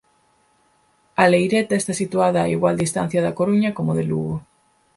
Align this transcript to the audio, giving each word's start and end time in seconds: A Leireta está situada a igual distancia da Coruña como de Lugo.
A 1.21 1.23
Leireta 1.31 1.75
está 1.77 1.93
situada 2.01 2.39
a 2.41 2.51
igual 2.55 2.75
distancia 2.83 3.23
da 3.25 3.35
Coruña 3.39 3.71
como 3.77 3.91
de 3.97 4.03
Lugo. 4.09 4.35